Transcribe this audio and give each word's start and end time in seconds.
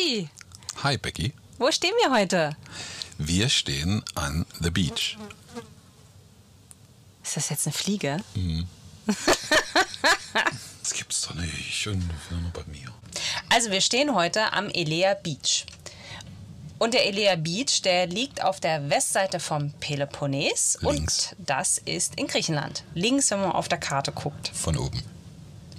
Basti, 0.00 0.28
Hi 0.82 0.96
Becky. 0.96 1.32
wo 1.58 1.70
stehen 1.70 1.92
wir 2.02 2.10
heute? 2.10 2.56
Wir 3.18 3.48
stehen 3.50 4.02
an 4.14 4.46
the 4.60 4.70
beach. 4.70 5.18
Ist 7.22 7.36
das 7.36 7.50
jetzt 7.50 7.66
eine 7.66 7.72
Fliege? 7.74 8.16
Das 10.82 10.94
gibt's 10.94 11.22
doch 11.22 11.34
nicht. 11.34 11.86
Nur 11.86 12.50
bei 12.52 12.64
mir. 12.66 12.88
Also 13.48 13.70
wir 13.70 13.80
stehen 13.80 14.14
heute 14.14 14.52
am 14.52 14.68
Elea 14.70 15.14
Beach. 15.14 15.66
Und 16.78 16.94
der 16.94 17.06
Elea 17.06 17.36
Beach, 17.36 17.82
der 17.82 18.06
liegt 18.06 18.42
auf 18.42 18.58
der 18.60 18.88
Westseite 18.90 19.38
vom 19.38 19.72
Peloponnes. 19.74 20.78
Links. 20.80 21.32
Und 21.32 21.46
das 21.46 21.78
ist 21.78 22.14
in 22.16 22.26
Griechenland. 22.26 22.82
Links, 22.94 23.30
wenn 23.30 23.40
man 23.40 23.52
auf 23.52 23.68
der 23.68 23.78
Karte 23.78 24.10
guckt. 24.12 24.50
Von 24.54 24.76
oben. 24.76 25.02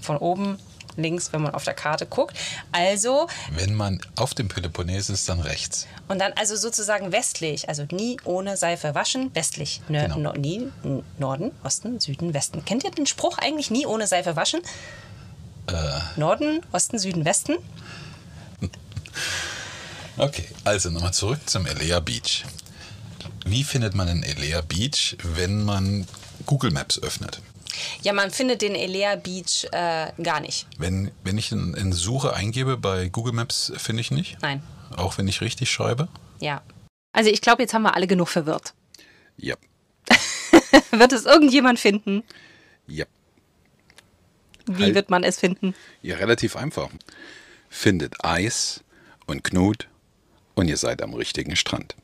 Von 0.02 0.18
oben 0.18 0.60
links, 0.96 1.32
wenn 1.34 1.42
man 1.42 1.54
auf 1.54 1.64
der 1.64 1.74
Karte 1.74 2.06
guckt. 2.06 2.38
Also, 2.72 3.28
Wenn 3.52 3.74
man 3.76 4.00
auf 4.16 4.34
dem 4.34 4.48
Peloponnes 4.48 5.10
ist, 5.10 5.28
dann 5.30 5.40
rechts. 5.40 5.88
und 6.08 6.20
dann 6.20 6.34
also 6.34 6.56
sozusagen 6.56 7.12
westlich, 7.12 7.70
also 7.70 7.86
nie 7.92 8.18
ohne 8.24 8.58
Seife 8.58 8.94
waschen, 8.96 9.34
westlich. 9.34 9.82
Nö, 9.88 10.02
Genau. 10.02 10.18
no, 10.18 10.34
nie, 10.34 10.68
Norden, 11.18 11.52
Osten, 11.64 12.00
Süden, 12.00 12.34
Westen. 12.34 12.64
Kennt 12.66 12.84
ihr 12.84 12.92
den 12.92 13.06
Spruch 13.08 13.38
eigentlich 13.38 13.72
nie 13.72 13.86
ohne 13.86 14.08
Seife 14.08 14.36
waschen? 14.36 14.62
Norden, 16.18 16.62
Osten, 16.72 17.00
Süden, 17.00 17.24
Westen? 17.26 17.56
Okay, 20.18 20.46
also 20.66 20.90
nochmal 20.90 21.14
zurück 21.14 21.40
zum 21.46 21.66
Elea 21.66 22.00
Beach. 22.00 22.44
Wie 23.46 23.64
findet 23.64 23.96
man 23.96 24.08
den 24.08 24.24
Elea 24.24 24.62
Beach, 24.62 25.16
wenn 25.24 25.64
man 25.64 26.06
Google 26.46 26.72
Maps 26.72 27.00
öffnet? 27.02 27.42
Ja, 28.02 28.14
man 28.14 28.32
findet 28.32 28.62
den 28.62 28.76
Elea 28.76 29.16
Beach 29.16 29.68
äh, 29.72 30.12
gar 30.22 30.40
nicht. 30.40 30.68
Wenn, 30.78 31.12
wenn 31.24 31.38
ich 31.38 31.52
in, 31.52 31.74
in 31.74 31.94
Suche 31.94 32.34
eingebe 32.34 32.78
bei 32.78 33.10
Google 33.10 33.34
Maps, 33.34 33.72
finde 33.78 34.02
ich 34.02 34.12
nicht. 34.12 34.38
Nein. 34.42 34.64
Auch 34.96 35.18
wenn 35.18 35.28
ich 35.28 35.42
richtig 35.42 35.72
schreibe? 35.72 36.08
Ja. 36.40 36.62
Also 37.14 37.30
ich 37.30 37.42
glaube, 37.42 37.62
jetzt 37.62 37.74
haben 37.74 37.84
wir 37.84 37.96
alle 37.96 38.08
genug 38.08 38.30
verwirrt. 38.30 38.74
Ja. 39.38 39.56
wird 40.92 41.14
es 41.14 41.26
irgendjemand 41.26 41.80
finden? 41.80 42.24
Ja. 42.88 43.06
Wie 44.66 44.84
Halt. 44.84 44.96
wird 44.96 45.10
man 45.10 45.24
es 45.24 45.40
finden? 45.40 45.76
Ja, 46.02 46.18
relativ 46.18 46.56
einfach. 46.56 46.90
Findet 47.70 48.24
Eis 48.24 48.84
und 49.26 49.44
Knut 49.44 49.88
und 50.56 50.68
ihr 50.68 50.78
seid 50.78 51.02
am 51.02 51.14
richtigen 51.14 51.56
Strand. 51.56 51.96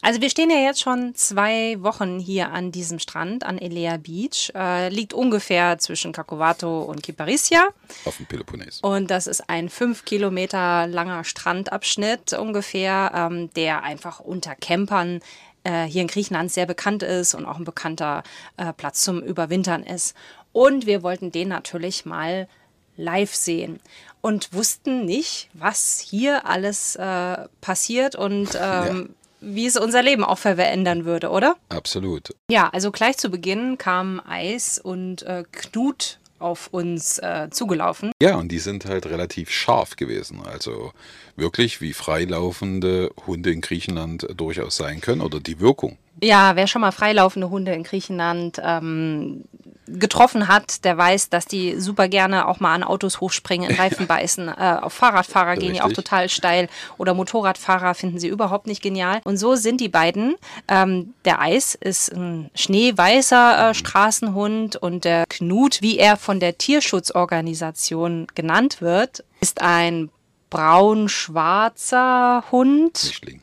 Also 0.00 0.20
wir 0.20 0.30
stehen 0.30 0.50
ja 0.50 0.58
jetzt 0.58 0.80
schon 0.80 1.14
zwei 1.16 1.76
Wochen 1.82 2.20
hier 2.20 2.52
an 2.52 2.70
diesem 2.70 3.00
Strand, 3.00 3.44
an 3.44 3.58
Elea 3.58 3.96
Beach. 3.96 4.52
Äh, 4.54 4.90
liegt 4.90 5.12
ungefähr 5.12 5.78
zwischen 5.78 6.12
Kakovato 6.12 6.82
und 6.82 7.02
Kyparissia. 7.02 7.68
Auf 8.04 8.16
dem 8.16 8.26
Peloponnes. 8.26 8.80
Und 8.80 9.10
das 9.10 9.26
ist 9.26 9.50
ein 9.50 9.68
fünf 9.68 10.04
Kilometer 10.04 10.86
langer 10.86 11.24
Strandabschnitt 11.24 12.32
ungefähr, 12.32 13.10
ähm, 13.12 13.50
der 13.54 13.82
einfach 13.82 14.20
unter 14.20 14.54
Campern 14.54 15.20
äh, 15.64 15.84
hier 15.84 16.02
in 16.02 16.08
Griechenland 16.08 16.52
sehr 16.52 16.66
bekannt 16.66 17.02
ist 17.02 17.34
und 17.34 17.44
auch 17.44 17.58
ein 17.58 17.64
bekannter 17.64 18.22
äh, 18.56 18.72
Platz 18.72 19.02
zum 19.02 19.20
Überwintern 19.20 19.82
ist. 19.82 20.14
Und 20.52 20.86
wir 20.86 21.02
wollten 21.02 21.32
den 21.32 21.48
natürlich 21.48 22.06
mal 22.06 22.48
live 22.96 23.34
sehen 23.34 23.80
und 24.20 24.52
wussten 24.52 25.04
nicht, 25.04 25.50
was 25.54 26.00
hier 26.00 26.46
alles 26.46 26.96
äh, 26.96 27.48
passiert 27.60 28.16
und 28.16 28.50
ähm, 28.60 29.14
wie 29.40 29.66
es 29.66 29.76
unser 29.76 30.02
Leben 30.02 30.24
auch 30.24 30.38
verändern 30.38 31.04
würde, 31.04 31.30
oder? 31.30 31.56
Absolut. 31.68 32.34
Ja, 32.50 32.68
also 32.70 32.90
gleich 32.90 33.16
zu 33.16 33.30
Beginn 33.30 33.78
kamen 33.78 34.20
Eis 34.20 34.78
und 34.78 35.22
äh, 35.22 35.44
Knut 35.52 36.18
auf 36.38 36.68
uns 36.68 37.18
äh, 37.18 37.48
zugelaufen. 37.50 38.12
Ja, 38.22 38.36
und 38.36 38.52
die 38.52 38.58
sind 38.58 38.84
halt 38.84 39.06
relativ 39.06 39.50
scharf 39.50 39.96
gewesen. 39.96 40.40
Also 40.44 40.92
wirklich 41.36 41.80
wie 41.80 41.92
freilaufende 41.92 43.10
Hunde 43.26 43.50
in 43.50 43.60
Griechenland 43.60 44.26
durchaus 44.36 44.76
sein 44.76 45.00
können 45.00 45.20
oder 45.20 45.40
die 45.40 45.60
Wirkung. 45.60 45.98
Ja, 46.22 46.56
wer 46.56 46.66
schon 46.66 46.80
mal 46.80 46.92
freilaufende 46.92 47.50
Hunde 47.50 47.72
in 47.72 47.82
Griechenland 47.82 48.60
ähm, 48.62 49.44
getroffen 49.86 50.48
hat, 50.48 50.84
der 50.84 50.96
weiß, 50.96 51.30
dass 51.30 51.46
die 51.46 51.80
super 51.80 52.08
gerne 52.08 52.46
auch 52.46 52.60
mal 52.60 52.74
an 52.74 52.82
Autos 52.84 53.20
hochspringen, 53.20 53.70
in 53.70 53.76
Reifen 53.80 54.06
beißen. 54.06 54.48
Äh, 54.48 54.78
auf 54.82 54.92
Fahrradfahrer 54.92 55.56
gehen 55.56 55.72
die 55.72 55.80
auch 55.80 55.86
Richtig. 55.88 56.04
total 56.04 56.28
steil 56.28 56.68
oder 56.98 57.14
Motorradfahrer 57.14 57.94
finden 57.94 58.18
sie 58.18 58.28
überhaupt 58.28 58.66
nicht 58.66 58.82
genial. 58.82 59.20
Und 59.24 59.36
so 59.36 59.54
sind 59.54 59.80
die 59.80 59.88
beiden. 59.88 60.34
Ähm, 60.68 61.14
der 61.24 61.40
Eis 61.40 61.74
ist 61.74 62.12
ein 62.12 62.50
schneeweißer 62.54 63.70
äh, 63.70 63.74
Straßenhund 63.74 64.76
und 64.76 65.04
der 65.04 65.24
Knut, 65.28 65.82
wie 65.82 65.98
er 65.98 66.16
von 66.16 66.40
der 66.40 66.58
Tierschutzorganisation 66.58 68.26
genannt 68.34 68.80
wird, 68.80 69.24
ist 69.40 69.62
ein 69.62 70.10
braun-schwarzer 70.50 72.44
Hund, 72.50 73.04
Mischling. 73.04 73.42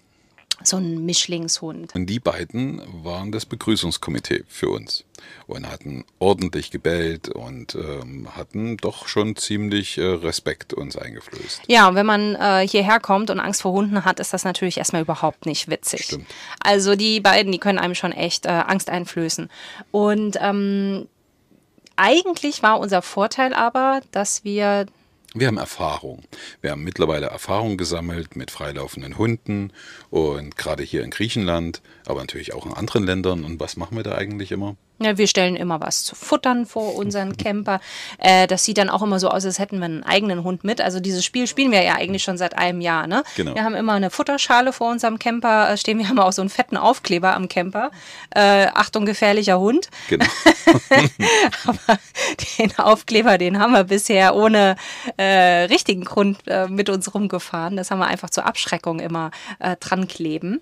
So 0.68 0.78
ein 0.78 1.06
Mischlingshund. 1.06 1.94
Und 1.96 2.06
die 2.08 2.20
beiden 2.20 2.82
waren 3.04 3.32
das 3.32 3.46
Begrüßungskomitee 3.46 4.44
für 4.48 4.70
uns 4.70 5.04
und 5.48 5.70
hatten 5.70 6.06
ordentlich 6.20 6.72
gebellt 6.72 7.30
und 7.30 7.76
ähm, 7.76 8.36
hatten 8.36 8.78
doch 8.78 9.08
schon 9.08 9.36
ziemlich 9.36 9.98
äh, 9.98 10.04
Respekt 10.04 10.74
uns 10.74 10.98
eingeflößt. 10.98 11.62
Ja, 11.68 11.88
und 11.88 11.96
wenn 11.96 12.06
man 12.06 12.36
äh, 12.36 12.68
hierher 12.68 13.00
kommt 13.00 13.30
und 13.30 13.40
Angst 13.40 13.62
vor 13.62 13.72
Hunden 13.72 14.06
hat, 14.06 14.20
ist 14.20 14.34
das 14.34 14.44
natürlich 14.44 14.78
erstmal 14.78 15.02
überhaupt 15.02 15.46
nicht 15.46 15.70
witzig. 15.70 16.06
Stimmt. 16.06 16.28
Also 16.60 16.96
die 16.96 17.20
beiden, 17.20 17.52
die 17.52 17.60
können 17.60 17.80
einem 17.80 17.96
schon 17.96 18.12
echt 18.12 18.46
äh, 18.46 18.50
Angst 18.50 18.90
einflößen. 18.90 19.50
Und 19.92 20.38
ähm, 20.40 21.08
eigentlich 21.96 22.64
war 22.64 22.80
unser 22.80 23.02
Vorteil 23.02 23.54
aber, 23.54 24.02
dass 24.12 24.44
wir 24.44 24.86
Wir 25.38 25.48
haben 25.48 25.58
Erfahrung. 25.58 26.24
Wir 26.62 26.72
haben 26.72 26.86
mittlerweile 26.86 27.26
Erfahrung 27.26 27.76
gesammelt 27.76 28.38
mit 28.38 28.52
freilaufenden 28.52 29.18
Hunden 29.18 29.74
und 30.10 30.56
gerade 30.56 30.82
hier 30.82 31.04
in 31.04 31.10
Griechenland, 31.10 31.82
aber 32.06 32.22
natürlich 32.22 32.54
auch 32.54 32.66
in 32.66 32.72
anderen 32.72 33.04
Ländern. 33.04 33.44
Und 33.44 33.60
was 33.60 33.76
machen 33.76 33.98
wir 33.98 34.04
da 34.04 34.16
eigentlich 34.16 34.54
immer? 34.54 34.78
Ja, 34.98 35.18
wir 35.18 35.28
stellen 35.28 35.58
immer 35.58 35.82
was 35.82 36.06
zu 36.06 36.16
futtern 36.16 36.66
vor 36.66 36.96
unseren 36.96 37.36
Camper. 37.38 37.82
Äh, 38.18 38.48
das 38.48 38.64
sieht 38.64 38.78
dann 38.78 38.90
auch 38.90 39.02
immer 39.02 39.20
so 39.20 39.30
aus, 39.30 39.46
als 39.46 39.60
hätten 39.60 39.80
wir 39.80 39.86
einen 39.86 40.04
eigenen 40.04 40.44
Hund 40.44 40.64
mit. 40.64 40.80
Also 40.80 41.02
dieses 41.02 41.26
Spiel 41.26 41.48
spielen 41.48 41.72
wir 41.72 41.84
ja 41.84 41.96
eigentlich 41.96 42.24
schon 42.24 42.38
seit 42.38 42.58
einem 42.58 42.80
Jahr. 42.80 43.06
Ne? 43.06 43.24
Genau. 43.36 43.56
Wir 43.56 43.64
haben 43.64 43.76
immer 43.76 43.94
eine 43.94 44.10
Futterschale 44.10 44.72
vor 44.72 44.90
unserem 44.90 45.20
Camper 45.20 45.72
äh, 45.72 45.78
stehen. 45.78 45.98
Wir 45.98 46.08
haben 46.08 46.20
auch 46.20 46.32
so 46.32 46.42
einen 46.42 46.50
fetten 46.50 46.78
Aufkleber 46.78 47.36
am 47.36 47.50
Camper. 47.50 47.92
Äh, 48.34 48.68
Achtung, 48.74 49.06
gefährlicher 49.06 49.60
Hund. 49.60 49.90
Genau. 50.08 50.26
Aber 51.66 52.00
den 52.58 52.78
Aufkleber, 52.78 53.38
den 53.38 53.60
haben 53.60 53.74
wir 53.74 53.84
bisher 53.84 54.36
ohne 54.36 54.78
äh, 55.18 55.66
richtigen 55.66 56.06
Grund 56.06 56.40
äh, 56.48 56.68
mit 56.68 56.90
uns 56.90 57.14
rumgefahren. 57.14 57.76
Das 57.76 57.92
haben 57.92 58.00
wir 58.00 58.08
einfach 58.08 58.30
zur 58.30 58.46
Abschreckung 58.46 59.00
immer 59.00 59.32
äh, 59.60 59.76
dran 59.78 60.08
kleben. 60.08 60.62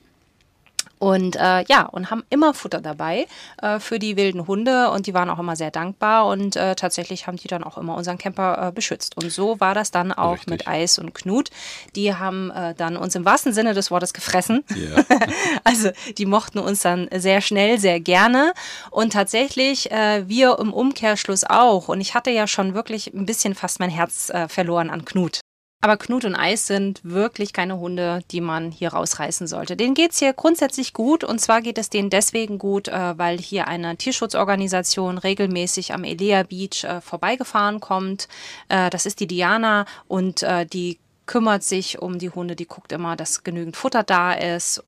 Und 1.03 1.35
äh, 1.35 1.65
ja, 1.67 1.81
und 1.83 2.11
haben 2.11 2.23
immer 2.29 2.53
Futter 2.53 2.79
dabei 2.79 3.27
äh, 3.61 3.81
für 3.81 3.99
die 3.99 4.15
wilden 4.15 4.47
Hunde 4.47 4.89
und 4.89 5.05
die 5.05 5.13
waren 5.13 5.29
auch 5.29 5.37
immer 5.37 5.57
sehr 5.57 5.69
dankbar 5.69 6.27
und 6.27 6.55
äh, 6.55 6.75
tatsächlich 6.75 7.27
haben 7.27 7.35
die 7.35 7.49
dann 7.49 7.61
auch 7.65 7.77
immer 7.77 7.97
unseren 7.97 8.17
Camper 8.17 8.69
äh, 8.69 8.71
beschützt. 8.71 9.17
Und 9.17 9.29
so 9.29 9.59
war 9.59 9.75
das 9.75 9.91
dann 9.91 10.13
auch 10.13 10.35
Richtig. 10.35 10.49
mit 10.49 10.67
Eis 10.69 10.99
und 10.99 11.13
Knut. 11.13 11.49
Die 11.97 12.15
haben 12.15 12.51
äh, 12.51 12.73
dann 12.73 12.95
uns 12.95 13.15
im 13.15 13.25
wahrsten 13.25 13.51
Sinne 13.51 13.73
des 13.73 13.91
Wortes 13.91 14.13
gefressen. 14.13 14.63
Ja. 14.75 15.03
Also 15.65 15.91
die 16.17 16.25
mochten 16.25 16.59
uns 16.59 16.81
dann 16.81 17.09
sehr 17.13 17.41
schnell, 17.41 17.79
sehr 17.79 17.99
gerne 17.99 18.53
und 18.91 19.13
tatsächlich 19.13 19.91
äh, 19.91 20.27
wir 20.27 20.57
im 20.59 20.73
Umkehrschluss 20.73 21.43
auch. 21.43 21.87
Und 21.89 21.99
ich 22.01 22.13
hatte 22.15 22.31
ja 22.31 22.47
schon 22.47 22.73
wirklich 22.73 23.13
ein 23.13 23.25
bisschen 23.25 23.55
fast 23.55 23.79
mein 23.79 23.89
Herz 23.89 24.29
äh, 24.29 24.47
verloren 24.47 24.89
an 24.89 25.05
Knut. 25.05 25.41
Aber 25.83 25.97
Knut 25.97 26.23
und 26.23 26.33
Eis 26.33 26.65
sind 26.65 27.01
wirklich 27.03 27.51
keine 27.51 27.77
Hunde, 27.77 28.21
die 28.31 28.39
man 28.39 28.71
hier 28.71 28.93
rausreißen 28.93 29.47
sollte. 29.47 29.75
Denen 29.75 29.95
geht's 29.95 30.17
hier 30.17 30.31
grundsätzlich 30.31 30.93
gut 30.93 31.25
und 31.25 31.39
zwar 31.39 31.61
geht 31.61 31.77
es 31.77 31.89
denen 31.89 32.09
deswegen 32.09 32.57
gut, 32.57 32.87
äh, 32.87 33.17
weil 33.17 33.37
hier 33.37 33.67
eine 33.67 33.97
Tierschutzorganisation 33.97 35.17
regelmäßig 35.17 35.93
am 35.93 36.05
Elea 36.05 36.43
Beach 36.43 36.85
äh, 36.85 37.01
vorbeigefahren 37.01 37.81
kommt. 37.81 38.29
Äh, 38.69 38.89
das 38.91 39.05
ist 39.05 39.19
die 39.19 39.27
Diana 39.27 39.85
und 40.07 40.45
die 40.71 40.99
kümmert 41.25 41.63
sich 41.63 42.01
um 42.01 42.17
die 42.17 42.29
Hunde, 42.29 42.55
die 42.55 42.65
guckt 42.65 42.93
immer, 42.93 43.17
dass 43.17 43.43
genügend 43.43 43.75
Futter 43.75 44.03
da 44.03 44.31
ist 44.31 44.81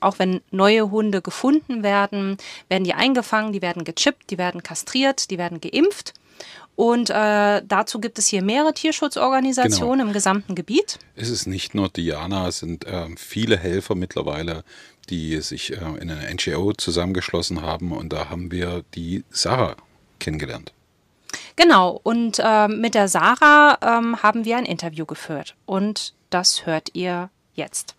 auch 0.00 0.18
wenn 0.18 0.42
neue 0.50 0.90
Hunde 0.90 1.22
gefunden 1.22 1.82
werden, 1.82 2.36
werden 2.68 2.84
die 2.84 2.92
eingefangen, 2.92 3.52
die 3.52 3.62
werden 3.62 3.84
gechippt, 3.84 4.28
die 4.30 4.38
werden 4.38 4.62
kastriert, 4.62 5.30
die 5.30 5.38
werden 5.38 5.60
geimpft. 5.60 6.12
Und 6.76 7.08
äh, 7.08 7.62
dazu 7.66 8.00
gibt 8.00 8.18
es 8.18 8.26
hier 8.26 8.42
mehrere 8.42 8.74
Tierschutzorganisationen 8.74 9.98
genau. 9.98 10.08
im 10.08 10.12
gesamten 10.12 10.54
Gebiet. 10.54 10.98
Es 11.14 11.30
ist 11.30 11.46
nicht 11.46 11.74
nur 11.74 11.88
Diana, 11.88 12.48
es 12.48 12.58
sind 12.58 12.86
äh, 12.86 13.06
viele 13.16 13.56
Helfer 13.56 13.94
mittlerweile, 13.94 14.62
die 15.08 15.40
sich 15.40 15.72
äh, 15.72 15.76
in 16.00 16.10
einer 16.10 16.30
NGO 16.30 16.74
zusammengeschlossen 16.74 17.62
haben. 17.62 17.92
Und 17.92 18.12
da 18.12 18.28
haben 18.28 18.50
wir 18.50 18.84
die 18.94 19.24
Sarah 19.30 19.76
kennengelernt. 20.18 20.72
Genau, 21.56 21.98
und 22.02 22.38
äh, 22.42 22.68
mit 22.68 22.94
der 22.94 23.08
Sarah 23.08 23.78
ähm, 23.80 24.22
haben 24.22 24.44
wir 24.44 24.58
ein 24.58 24.66
Interview 24.66 25.06
geführt. 25.06 25.54
Und 25.64 26.12
das 26.28 26.66
hört 26.66 26.90
ihr 26.92 27.30
jetzt. 27.54 27.94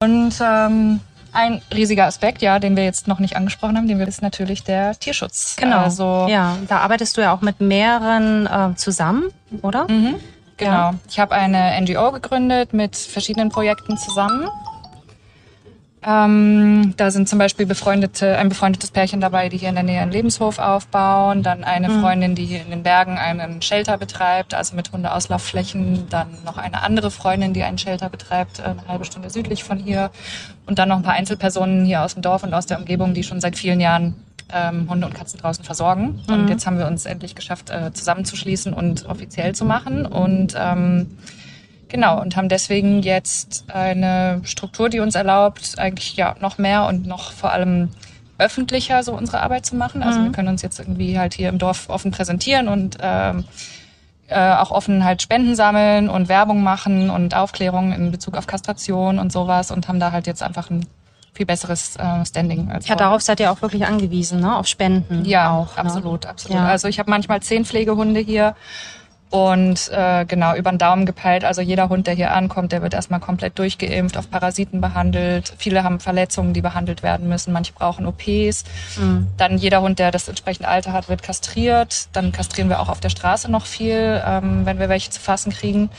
Und 0.00 0.34
ähm, 0.40 1.00
ein 1.34 1.60
riesiger 1.72 2.06
Aspekt, 2.06 2.42
ja, 2.42 2.58
den 2.58 2.76
wir 2.76 2.84
jetzt 2.84 3.08
noch 3.08 3.18
nicht 3.18 3.36
angesprochen 3.36 3.76
haben, 3.76 3.88
den 3.88 3.98
wir 3.98 4.06
ist 4.06 4.22
natürlich 4.22 4.62
der 4.62 4.98
Tierschutz. 4.98 5.56
Genau. 5.56 5.78
Also 5.78 6.26
ja, 6.28 6.56
da 6.68 6.78
arbeitest 6.78 7.16
du 7.16 7.20
ja 7.20 7.34
auch 7.34 7.40
mit 7.40 7.60
mehreren 7.60 8.46
äh, 8.46 8.76
zusammen, 8.76 9.24
oder? 9.62 9.86
Mhm, 9.88 10.16
genau. 10.56 10.70
Ja. 10.70 10.94
Ich 11.08 11.18
habe 11.18 11.34
eine 11.34 11.80
NGO 11.80 12.12
gegründet 12.12 12.72
mit 12.72 12.96
verschiedenen 12.96 13.48
Projekten 13.48 13.96
zusammen. 13.98 14.48
Ähm, 16.06 16.92
da 16.96 17.10
sind 17.10 17.28
zum 17.28 17.38
Beispiel 17.38 17.64
befreundete, 17.64 18.36
ein 18.36 18.50
befreundetes 18.50 18.90
Pärchen 18.90 19.20
dabei, 19.20 19.48
die 19.48 19.56
hier 19.56 19.70
in 19.70 19.74
der 19.74 19.84
Nähe 19.84 20.00
einen 20.00 20.12
Lebenshof 20.12 20.58
aufbauen. 20.58 21.42
Dann 21.42 21.64
eine 21.64 21.88
mhm. 21.88 22.00
Freundin, 22.00 22.34
die 22.34 22.44
hier 22.44 22.60
in 22.60 22.70
den 22.70 22.82
Bergen 22.82 23.16
einen 23.16 23.62
Shelter 23.62 23.96
betreibt, 23.96 24.52
also 24.52 24.76
mit 24.76 24.92
Hundeauslaufflächen. 24.92 26.06
Dann 26.10 26.28
noch 26.44 26.58
eine 26.58 26.82
andere 26.82 27.10
Freundin, 27.10 27.54
die 27.54 27.62
einen 27.62 27.78
Shelter 27.78 28.10
betreibt, 28.10 28.60
eine 28.60 28.86
halbe 28.86 29.06
Stunde 29.06 29.30
südlich 29.30 29.64
von 29.64 29.78
hier. 29.78 30.10
Und 30.66 30.78
dann 30.78 30.90
noch 30.90 30.96
ein 30.96 31.02
paar 31.02 31.14
Einzelpersonen 31.14 31.86
hier 31.86 32.02
aus 32.02 32.14
dem 32.14 32.22
Dorf 32.22 32.42
und 32.42 32.52
aus 32.52 32.66
der 32.66 32.78
Umgebung, 32.78 33.14
die 33.14 33.22
schon 33.22 33.40
seit 33.40 33.56
vielen 33.56 33.80
Jahren 33.80 34.14
ähm, 34.52 34.90
Hunde 34.90 35.06
und 35.06 35.14
Katzen 35.14 35.40
draußen 35.40 35.64
versorgen. 35.64 36.22
Mhm. 36.28 36.34
Und 36.34 36.48
jetzt 36.48 36.66
haben 36.66 36.78
wir 36.78 36.86
uns 36.86 37.06
endlich 37.06 37.34
geschafft, 37.34 37.70
äh, 37.70 37.92
zusammenzuschließen 37.94 38.74
und 38.74 39.06
offiziell 39.06 39.54
zu 39.54 39.64
machen. 39.64 40.04
Und 40.04 40.54
ähm, 40.58 41.16
Genau, 41.94 42.20
und 42.20 42.34
haben 42.34 42.48
deswegen 42.48 43.02
jetzt 43.02 43.66
eine 43.72 44.40
Struktur, 44.42 44.88
die 44.88 44.98
uns 44.98 45.14
erlaubt, 45.14 45.78
eigentlich 45.78 46.16
ja 46.16 46.34
noch 46.40 46.58
mehr 46.58 46.86
und 46.86 47.06
noch 47.06 47.30
vor 47.30 47.52
allem 47.52 47.90
öffentlicher 48.36 49.04
so 49.04 49.12
unsere 49.12 49.40
Arbeit 49.40 49.64
zu 49.64 49.76
machen. 49.76 50.02
Also 50.02 50.18
mhm. 50.18 50.24
wir 50.24 50.32
können 50.32 50.48
uns 50.48 50.62
jetzt 50.62 50.80
irgendwie 50.80 51.20
halt 51.20 51.34
hier 51.34 51.48
im 51.48 51.58
Dorf 51.58 51.88
offen 51.90 52.10
präsentieren 52.10 52.66
und 52.66 52.98
ähm, 53.00 53.44
äh, 54.26 54.54
auch 54.54 54.72
offen 54.72 55.04
halt 55.04 55.22
Spenden 55.22 55.54
sammeln 55.54 56.08
und 56.08 56.28
Werbung 56.28 56.64
machen 56.64 57.10
und 57.10 57.36
Aufklärung 57.36 57.92
in 57.92 58.10
Bezug 58.10 58.36
auf 58.36 58.48
Kastration 58.48 59.20
und 59.20 59.30
sowas 59.30 59.70
und 59.70 59.86
haben 59.86 60.00
da 60.00 60.10
halt 60.10 60.26
jetzt 60.26 60.42
einfach 60.42 60.70
ein 60.70 60.84
viel 61.32 61.46
besseres 61.46 61.94
äh, 61.94 62.26
Standing. 62.26 62.72
Als 62.72 62.88
ja, 62.88 62.96
darauf 62.96 63.22
seid 63.22 63.38
ihr 63.38 63.52
auch 63.52 63.62
wirklich 63.62 63.86
angewiesen, 63.86 64.40
ne? 64.40 64.56
Auf 64.56 64.66
Spenden. 64.66 65.24
Ja, 65.24 65.52
auch, 65.52 65.76
absolut, 65.76 66.24
ne? 66.24 66.30
absolut. 66.30 66.58
Ja. 66.58 66.66
Also 66.66 66.88
ich 66.88 66.98
habe 66.98 67.08
manchmal 67.08 67.40
zehn 67.40 67.64
Pflegehunde 67.64 68.18
hier 68.18 68.56
und 69.34 69.90
äh, 69.90 70.24
genau 70.26 70.54
über 70.54 70.70
den 70.70 70.78
Daumen 70.78 71.06
gepeilt. 71.06 71.44
Also 71.44 71.60
jeder 71.60 71.88
Hund, 71.88 72.06
der 72.06 72.14
hier 72.14 72.30
ankommt, 72.30 72.70
der 72.70 72.82
wird 72.82 72.94
erstmal 72.94 73.18
komplett 73.18 73.58
durchgeimpft, 73.58 74.16
auf 74.16 74.30
Parasiten 74.30 74.80
behandelt. 74.80 75.52
Viele 75.58 75.82
haben 75.82 75.98
Verletzungen, 75.98 76.52
die 76.52 76.60
behandelt 76.60 77.02
werden 77.02 77.28
müssen. 77.28 77.52
Manche 77.52 77.72
brauchen 77.72 78.06
OPs. 78.06 78.62
Mhm. 78.96 79.26
Dann 79.36 79.58
jeder 79.58 79.80
Hund, 79.80 79.98
der 79.98 80.12
das 80.12 80.28
entsprechende 80.28 80.68
Alter 80.68 80.92
hat, 80.92 81.08
wird 81.08 81.24
kastriert. 81.24 82.06
Dann 82.12 82.30
kastrieren 82.30 82.68
wir 82.68 82.78
auch 82.78 82.88
auf 82.88 83.00
der 83.00 83.08
Straße 83.08 83.50
noch 83.50 83.66
viel, 83.66 84.22
ähm, 84.24 84.66
wenn 84.66 84.78
wir 84.78 84.88
welche 84.88 85.10
zu 85.10 85.20
fassen 85.20 85.50
kriegen. 85.50 85.90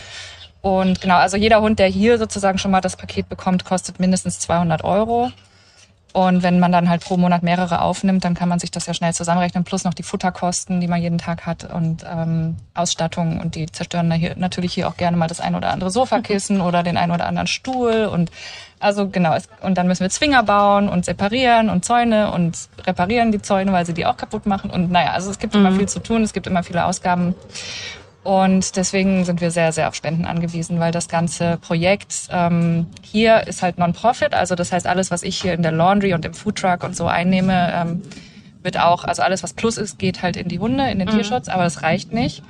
Und 0.62 1.02
genau, 1.02 1.18
also 1.18 1.36
jeder 1.36 1.60
Hund, 1.60 1.78
der 1.78 1.88
hier 1.88 2.18
sozusagen 2.18 2.58
schon 2.58 2.72
mal 2.72 2.80
das 2.80 2.96
Paket 2.96 3.28
bekommt, 3.28 3.66
kostet 3.66 4.00
mindestens 4.00 4.40
200 4.40 4.86
Euro. 4.86 5.30
Und 6.16 6.44
wenn 6.44 6.62
man 6.62 6.72
dann 6.72 6.88
halt 6.88 7.04
pro 7.04 7.18
Monat 7.18 7.44
mehrere 7.44 7.82
aufnimmt, 7.82 8.24
dann 8.24 8.36
kann 8.36 8.48
man 8.48 8.58
sich 8.58 8.72
das 8.72 8.86
ja 8.86 8.94
schnell 8.94 9.14
zusammenrechnen, 9.14 9.66
plus 9.66 9.84
noch 9.84 9.94
die 9.94 10.02
Futterkosten, 10.02 10.80
die 10.80 10.88
man 10.88 11.02
jeden 11.02 11.18
Tag 11.18 11.46
hat 11.46 11.70
und 11.70 12.06
ähm, 12.10 12.56
Ausstattung. 12.74 13.42
Und 13.42 13.56
die 13.56 13.66
zerstören 13.66 14.10
hier, 14.14 14.34
natürlich 14.38 14.74
hier 14.74 14.88
auch 14.88 14.96
gerne 14.96 15.18
mal 15.18 15.28
das 15.28 15.42
ein 15.42 15.56
oder 15.56 15.72
andere 15.72 15.90
Sofakissen 15.90 16.62
oder 16.62 16.84
den 16.84 16.96
ein 16.96 17.12
oder 17.12 17.26
anderen 17.26 17.48
Stuhl. 17.48 18.06
Und 18.06 18.32
also 18.80 19.10
genau, 19.10 19.34
es, 19.34 19.50
und 19.62 19.78
dann 19.78 19.88
müssen 19.88 20.04
wir 20.04 20.10
Zwinger 20.10 20.44
bauen 20.44 20.88
und 20.88 21.04
separieren 21.04 21.70
und 21.70 21.84
Zäune 21.84 22.32
und 22.32 22.70
reparieren 22.88 23.34
die 23.34 23.42
Zäune, 23.42 23.74
weil 23.74 23.86
sie 23.86 23.94
die 23.94 24.06
auch 24.06 24.16
kaputt 24.16 24.46
machen. 24.46 24.70
Und 24.70 24.90
naja, 24.90 25.12
also 25.12 25.30
es 25.30 25.38
gibt 25.38 25.54
mhm. 25.54 25.66
immer 25.66 25.76
viel 25.76 25.90
zu 25.90 26.00
tun, 26.00 26.24
es 26.24 26.32
gibt 26.32 26.48
immer 26.48 26.64
viele 26.64 26.86
Ausgaben. 26.86 27.36
Und 28.26 28.76
deswegen 28.76 29.24
sind 29.24 29.40
wir 29.40 29.52
sehr, 29.52 29.72
sehr 29.72 29.88
auf 29.88 29.94
Spenden 29.94 30.26
angewiesen, 30.26 30.80
weil 30.80 30.92
das 30.92 31.08
ganze 31.08 31.58
Projekt 31.58 32.28
ähm, 32.32 32.88
hier 33.04 33.46
ist 33.46 33.62
halt 33.62 33.78
Non-Profit. 33.78 34.34
Also 34.34 34.56
das 34.56 34.72
heißt, 34.72 34.88
alles, 34.88 35.12
was 35.12 35.22
ich 35.22 35.40
hier 35.40 35.54
in 35.54 35.62
der 35.62 35.72
Laundry 35.72 36.16
und 36.16 36.26
im 36.26 36.34
Foodtruck 36.34 36.84
und 36.84 36.96
so 36.96 37.06
einnehme, 37.06 37.72
ähm, 37.72 38.02
wird 38.64 38.80
auch, 38.80 39.04
also 39.04 39.22
alles, 39.22 39.44
was 39.44 39.54
Plus 39.54 39.78
ist, 39.78 40.00
geht 40.00 40.24
halt 40.24 40.38
in 40.38 40.48
die 40.48 40.58
Hunde, 40.58 40.90
in 40.90 40.98
den 40.98 41.08
mhm. 41.08 41.14
Tierschutz, 41.14 41.50
aber 41.50 41.66
das 41.66 41.84
reicht 41.84 42.14
nicht. 42.14 42.42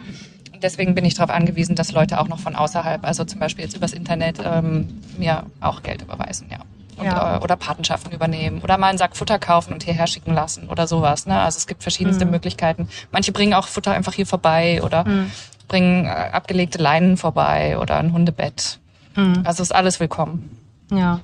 Deswegen 0.61 0.95
bin 0.95 1.03
ich 1.03 1.15
darauf 1.15 1.29
angewiesen, 1.29 1.75
dass 1.75 1.91
Leute 1.91 2.21
auch 2.21 2.29
noch 2.29 2.39
von 2.39 2.55
außerhalb, 2.55 3.05
also 3.05 3.25
zum 3.25 3.41
Beispiel 3.41 3.65
jetzt 3.65 3.75
übers 3.75 3.91
Internet, 3.91 4.39
ähm, 4.45 5.01
mir 5.17 5.43
auch 5.59 5.83
Geld 5.83 6.03
überweisen, 6.03 6.47
ja. 6.49 6.59
Und, 6.97 7.05
ja. 7.05 7.37
äh, 7.37 7.39
oder 7.41 7.55
Patenschaften 7.55 8.11
übernehmen 8.11 8.61
oder 8.61 8.77
mal 8.77 8.87
einen 8.87 8.97
Sack 8.97 9.17
Futter 9.17 9.39
kaufen 9.39 9.73
und 9.73 9.83
hierher 9.83 10.07
schicken 10.07 10.33
lassen 10.33 10.69
oder 10.69 10.87
sowas. 10.87 11.25
Ne? 11.25 11.39
Also 11.39 11.57
es 11.57 11.67
gibt 11.67 11.83
verschiedenste 11.83 12.25
mhm. 12.25 12.31
Möglichkeiten. 12.31 12.89
Manche 13.11 13.31
bringen 13.31 13.53
auch 13.53 13.67
Futter 13.67 13.91
einfach 13.91 14.13
hier 14.13 14.25
vorbei 14.25 14.81
oder 14.83 15.05
mhm 15.05 15.31
bringen 15.67 16.05
äh, 16.05 16.09
abgelegte 16.09 16.77
Leinen 16.77 17.17
vorbei 17.17 17.77
oder 17.77 17.97
ein 17.97 18.13
Hundebett. 18.13 18.79
Mhm. 19.15 19.41
Also 19.45 19.63
ist 19.63 19.73
alles 19.73 19.99
willkommen. 19.99 20.57
Ja. 20.91 21.19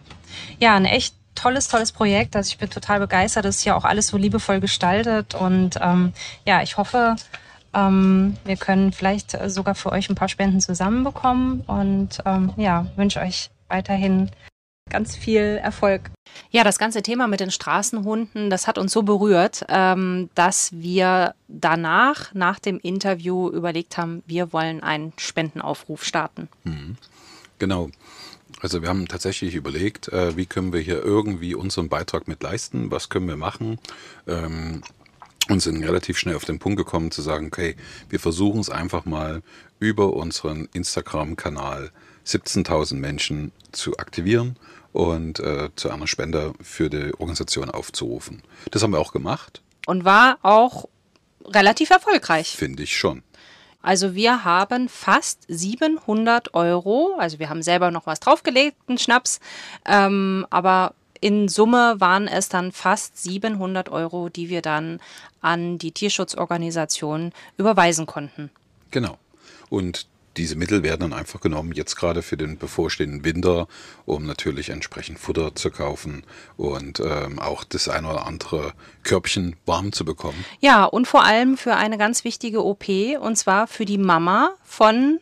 Ja, 0.59 0.75
ein 0.75 0.85
echt 0.85 1.15
tolles, 1.35 1.67
tolles 1.67 1.91
Projekt. 1.91 2.35
Also 2.35 2.49
ich 2.49 2.57
bin 2.57 2.69
total 2.69 2.99
begeistert. 2.99 3.45
Das 3.45 3.57
ist 3.57 3.65
ja 3.65 3.75
auch 3.75 3.85
alles 3.85 4.07
so 4.07 4.17
liebevoll 4.17 4.59
gestaltet. 4.59 5.35
Und 5.35 5.77
ähm, 5.81 6.13
ja, 6.45 6.61
ich 6.61 6.77
hoffe, 6.77 7.15
ähm, 7.73 8.37
wir 8.45 8.57
können 8.57 8.91
vielleicht 8.91 9.37
sogar 9.49 9.75
für 9.75 9.91
euch 9.91 10.09
ein 10.09 10.15
paar 10.15 10.29
Spenden 10.29 10.61
zusammenbekommen. 10.61 11.61
Und 11.61 12.19
ähm, 12.25 12.53
ja, 12.57 12.87
wünsche 12.95 13.19
euch 13.19 13.49
weiterhin 13.67 14.31
ganz 14.91 15.15
viel 15.15 15.59
Erfolg. 15.61 16.11
Ja, 16.51 16.63
das 16.63 16.77
ganze 16.77 17.01
Thema 17.01 17.27
mit 17.27 17.39
den 17.39 17.51
Straßenhunden, 17.51 18.49
das 18.49 18.67
hat 18.67 18.77
uns 18.77 18.91
so 18.91 19.03
berührt, 19.03 19.65
ähm, 19.69 20.29
dass 20.35 20.71
wir 20.73 21.33
danach, 21.47 22.33
nach 22.33 22.59
dem 22.59 22.79
Interview, 22.79 23.49
überlegt 23.49 23.97
haben, 23.97 24.23
wir 24.27 24.53
wollen 24.53 24.83
einen 24.83 25.13
Spendenaufruf 25.17 26.03
starten. 26.03 26.49
Mhm. 26.63 26.97
Genau. 27.59 27.89
Also 28.59 28.81
wir 28.81 28.89
haben 28.89 29.07
tatsächlich 29.07 29.55
überlegt, 29.55 30.09
äh, 30.09 30.35
wie 30.35 30.45
können 30.45 30.73
wir 30.73 30.81
hier 30.81 31.03
irgendwie 31.03 31.55
unseren 31.55 31.89
Beitrag 31.89 32.27
mit 32.27 32.43
leisten, 32.43 32.91
was 32.91 33.09
können 33.09 33.27
wir 33.27 33.37
machen. 33.37 33.79
Ähm, 34.27 34.81
und 35.49 35.59
sind 35.61 35.83
relativ 35.83 36.17
schnell 36.17 36.35
auf 36.35 36.45
den 36.45 36.59
Punkt 36.59 36.77
gekommen 36.77 37.11
zu 37.11 37.21
sagen, 37.21 37.47
okay, 37.47 37.75
wir 38.09 38.19
versuchen 38.19 38.61
es 38.61 38.69
einfach 38.69 39.05
mal 39.05 39.41
über 39.79 40.13
unseren 40.13 40.69
Instagram-Kanal 40.73 41.91
17.000 42.25 42.95
Menschen 42.95 43.51
zu 43.71 43.97
aktivieren 43.97 44.55
und 44.93 45.39
äh, 45.39 45.69
zu 45.75 45.89
einer 45.89 46.07
Spende 46.07 46.53
für 46.61 46.89
die 46.89 47.13
Organisation 47.13 47.69
aufzurufen. 47.69 48.41
Das 48.71 48.83
haben 48.83 48.91
wir 48.91 48.99
auch 48.99 49.13
gemacht. 49.13 49.61
Und 49.87 50.05
war 50.05 50.37
auch 50.41 50.87
relativ 51.45 51.89
erfolgreich. 51.89 52.55
Finde 52.55 52.83
ich 52.83 52.95
schon. 52.95 53.23
Also 53.81 54.13
wir 54.13 54.43
haben 54.43 54.89
fast 54.89 55.43
700 55.47 56.53
Euro, 56.53 57.15
also 57.17 57.39
wir 57.39 57.49
haben 57.49 57.63
selber 57.63 57.89
noch 57.89 58.05
was 58.05 58.19
draufgelegt, 58.19 58.77
einen 58.87 58.99
Schnaps, 58.99 59.39
ähm, 59.85 60.45
aber 60.51 60.93
in 61.19 61.47
Summe 61.47 61.95
waren 61.99 62.27
es 62.27 62.49
dann 62.49 62.71
fast 62.71 63.17
700 63.21 63.89
Euro, 63.89 64.29
die 64.29 64.49
wir 64.49 64.61
dann 64.61 64.99
an 65.39 65.77
die 65.77 65.91
Tierschutzorganisation 65.91 67.31
überweisen 67.57 68.05
konnten. 68.05 68.51
Genau. 68.91 69.17
Und 69.69 70.07
diese 70.37 70.55
Mittel 70.55 70.83
werden 70.83 71.01
dann 71.01 71.13
einfach 71.13 71.41
genommen, 71.41 71.73
jetzt 71.73 71.95
gerade 71.95 72.21
für 72.21 72.37
den 72.37 72.57
bevorstehenden 72.57 73.25
Winter, 73.25 73.67
um 74.05 74.25
natürlich 74.25 74.69
entsprechend 74.69 75.19
Futter 75.19 75.55
zu 75.55 75.71
kaufen 75.71 76.23
und 76.57 76.99
ähm, 76.99 77.39
auch 77.39 77.63
das 77.63 77.89
ein 77.89 78.05
oder 78.05 78.25
andere 78.25 78.73
Körbchen 79.03 79.55
warm 79.65 79.91
zu 79.91 80.05
bekommen. 80.05 80.45
Ja, 80.59 80.85
und 80.85 81.07
vor 81.07 81.23
allem 81.23 81.57
für 81.57 81.75
eine 81.75 81.97
ganz 81.97 82.23
wichtige 82.23 82.63
OP, 82.63 82.87
und 83.19 83.37
zwar 83.37 83.67
für 83.67 83.85
die 83.85 83.97
Mama 83.97 84.51
von 84.63 85.19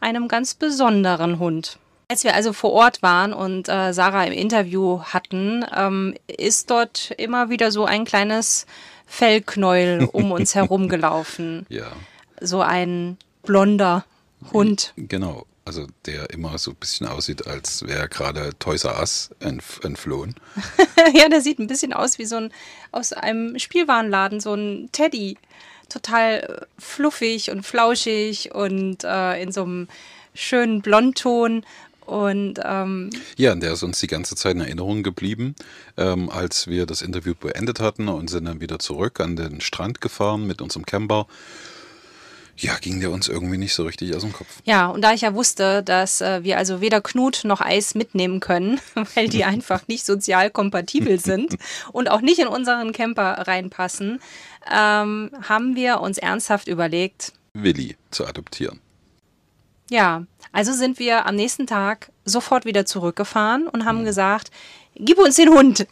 einem 0.00 0.28
ganz 0.28 0.54
besonderen 0.54 1.38
Hund. 1.38 1.78
Als 2.08 2.24
wir 2.24 2.34
also 2.34 2.52
vor 2.52 2.72
Ort 2.72 3.02
waren 3.02 3.32
und 3.32 3.68
äh, 3.68 3.92
Sarah 3.92 4.24
im 4.24 4.32
Interview 4.32 5.00
hatten, 5.02 5.64
ähm, 5.76 6.14
ist 6.26 6.70
dort 6.70 7.12
immer 7.18 7.50
wieder 7.50 7.70
so 7.70 7.84
ein 7.84 8.04
kleines 8.04 8.66
Fellknäuel 9.06 10.08
um 10.10 10.32
uns 10.32 10.54
herum 10.56 10.88
gelaufen. 10.88 11.66
Ja. 11.68 11.92
So 12.40 12.62
ein 12.62 13.18
blonder 13.42 14.04
Hund. 14.52 14.92
Genau, 14.96 15.46
also 15.64 15.86
der 16.06 16.30
immer 16.30 16.58
so 16.58 16.72
ein 16.72 16.76
bisschen 16.76 17.06
aussieht, 17.06 17.46
als 17.46 17.86
wäre 17.86 18.08
gerade 18.08 18.50
Toys 18.58 18.84
R 18.84 18.98
Us 18.98 19.30
entflohen. 19.40 20.34
ja, 21.14 21.28
der 21.28 21.40
sieht 21.40 21.58
ein 21.58 21.66
bisschen 21.66 21.92
aus 21.92 22.18
wie 22.18 22.24
so 22.24 22.36
ein 22.36 22.52
aus 22.92 23.12
einem 23.12 23.58
Spielwarenladen, 23.58 24.40
so 24.40 24.54
ein 24.54 24.88
Teddy. 24.92 25.36
Total 25.88 26.38
äh, 26.38 26.66
fluffig 26.80 27.50
und 27.50 27.64
flauschig 27.64 28.54
und 28.54 29.04
äh, 29.04 29.42
in 29.42 29.52
so 29.52 29.62
einem 29.62 29.88
schönen 30.34 30.82
Blondton. 30.82 31.64
Und 32.06 32.58
ähm, 32.64 33.10
ja, 33.36 33.52
und 33.52 33.60
der 33.60 33.74
ist 33.74 33.84
uns 33.84 34.00
die 34.00 34.08
ganze 34.08 34.34
Zeit 34.34 34.56
in 34.56 34.62
Erinnerung 34.62 35.04
geblieben, 35.04 35.54
ähm, 35.96 36.28
als 36.28 36.66
wir 36.66 36.86
das 36.86 37.02
Interview 37.02 37.34
beendet 37.38 37.78
hatten 37.78 38.08
und 38.08 38.28
sind 38.28 38.46
dann 38.46 38.60
wieder 38.60 38.80
zurück 38.80 39.20
an 39.20 39.36
den 39.36 39.60
Strand 39.60 40.00
gefahren 40.00 40.44
mit 40.44 40.60
unserem 40.60 40.84
Camper 40.84 41.28
ja, 42.62 42.76
ging 42.78 43.00
der 43.00 43.10
uns 43.10 43.28
irgendwie 43.28 43.58
nicht 43.58 43.74
so 43.74 43.84
richtig 43.84 44.14
aus 44.14 44.22
dem 44.22 44.32
Kopf. 44.32 44.48
Ja, 44.64 44.86
und 44.88 45.02
da 45.02 45.12
ich 45.12 45.22
ja 45.22 45.34
wusste, 45.34 45.82
dass 45.82 46.20
äh, 46.20 46.44
wir 46.44 46.58
also 46.58 46.80
weder 46.80 47.00
Knut 47.00 47.42
noch 47.44 47.60
Eis 47.60 47.94
mitnehmen 47.94 48.40
können, 48.40 48.80
weil 49.14 49.28
die 49.28 49.44
einfach 49.50 49.88
nicht 49.88 50.04
sozial 50.04 50.50
kompatibel 50.50 51.18
sind 51.18 51.56
und 51.92 52.10
auch 52.10 52.20
nicht 52.20 52.38
in 52.38 52.48
unseren 52.48 52.92
Camper 52.92 53.46
reinpassen, 53.46 54.20
ähm, 54.70 55.30
haben 55.48 55.74
wir 55.76 56.00
uns 56.00 56.18
ernsthaft 56.18 56.68
überlegt, 56.68 57.32
Willi 57.54 57.96
zu 58.10 58.26
adoptieren. 58.26 58.80
Ja, 59.90 60.24
also 60.52 60.72
sind 60.72 61.00
wir 61.00 61.26
am 61.26 61.34
nächsten 61.34 61.66
Tag 61.66 62.12
sofort 62.24 62.64
wieder 62.64 62.86
zurückgefahren 62.86 63.66
und 63.66 63.84
haben 63.84 64.02
mhm. 64.02 64.04
gesagt, 64.04 64.52
gib 64.94 65.18
uns 65.18 65.34
den 65.36 65.48
Hund. 65.48 65.86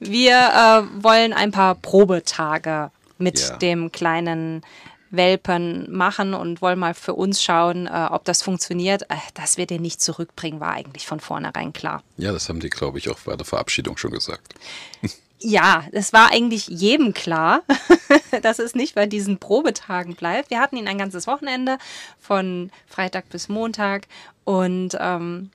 wir 0.00 0.36
äh, 0.36 0.82
wollen 1.02 1.32
ein 1.32 1.50
paar 1.50 1.76
Probetage 1.76 2.90
mit 3.20 3.40
ja. 3.40 3.56
dem 3.56 3.92
kleinen 3.92 4.62
Welpen 5.10 5.90
machen 5.90 6.34
und 6.34 6.62
wollen 6.62 6.78
mal 6.78 6.94
für 6.94 7.14
uns 7.14 7.42
schauen, 7.42 7.86
äh, 7.86 8.08
ob 8.10 8.24
das 8.24 8.42
funktioniert. 8.42 9.02
Äh, 9.02 9.16
dass 9.34 9.56
wir 9.56 9.66
den 9.66 9.82
nicht 9.82 10.00
zurückbringen, 10.00 10.60
war 10.60 10.72
eigentlich 10.72 11.06
von 11.06 11.20
vornherein 11.20 11.72
klar. 11.72 12.02
Ja, 12.16 12.32
das 12.32 12.48
haben 12.48 12.60
die, 12.60 12.70
glaube 12.70 12.98
ich, 12.98 13.08
auch 13.08 13.18
bei 13.20 13.36
der 13.36 13.44
Verabschiedung 13.44 13.96
schon 13.96 14.12
gesagt. 14.12 14.54
Ja, 15.42 15.86
es 15.92 16.12
war 16.12 16.30
eigentlich 16.32 16.68
jedem 16.68 17.14
klar, 17.14 17.62
dass 18.42 18.58
es 18.58 18.74
nicht 18.74 18.94
bei 18.94 19.06
diesen 19.06 19.38
Probetagen 19.38 20.14
bleibt. 20.14 20.50
Wir 20.50 20.60
hatten 20.60 20.76
ihn 20.76 20.86
ein 20.86 20.98
ganzes 20.98 21.26
Wochenende 21.26 21.78
von 22.18 22.70
Freitag 22.86 23.30
bis 23.30 23.48
Montag 23.48 24.06
und 24.44 24.98
ähm, 25.00 25.50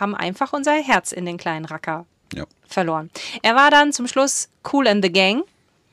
haben 0.00 0.14
einfach 0.14 0.54
unser 0.54 0.72
Herz 0.72 1.12
in 1.12 1.26
den 1.26 1.36
kleinen 1.36 1.66
Racker 1.66 2.06
ja. 2.32 2.46
verloren. 2.66 3.10
Er 3.42 3.54
war 3.54 3.70
dann 3.70 3.92
zum 3.92 4.08
Schluss 4.08 4.48
cool 4.72 4.86
in 4.86 5.02
the 5.02 5.12
gang. 5.12 5.44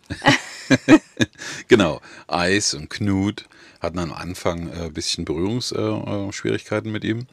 genau. 1.67 2.01
Eis 2.27 2.73
und 2.73 2.89
Knut 2.89 3.45
hatten 3.79 3.99
am 3.99 4.13
Anfang 4.13 4.71
ein 4.71 4.87
äh, 4.87 4.89
bisschen 4.89 5.25
Berührungsschwierigkeiten 5.25 6.89
äh, 6.89 6.93
mit 6.93 7.03
ihm. 7.03 7.27